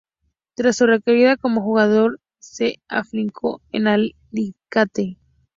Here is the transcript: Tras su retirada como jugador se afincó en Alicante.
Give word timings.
Tras 0.55 0.77
su 0.77 0.87
retirada 0.87 1.37
como 1.37 1.61
jugador 1.61 2.19
se 2.39 2.81
afincó 2.87 3.61
en 3.71 3.85
Alicante. 3.87 5.19